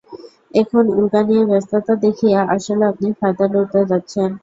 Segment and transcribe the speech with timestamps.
[0.53, 4.29] এখন উল্কা নিয়ে ব্যস্ততা দেখিয়ে আসলে আপনি ফায়দা লুটতে চাচ্ছেন?